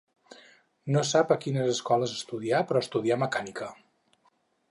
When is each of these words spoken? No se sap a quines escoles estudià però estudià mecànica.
No 0.95 1.03
se 1.03 1.11
sap 1.17 1.33
a 1.33 1.37
quines 1.43 1.69
escoles 1.73 2.15
estudià 2.17 2.63
però 2.71 2.83
estudià 2.85 3.21
mecànica. 3.27 3.71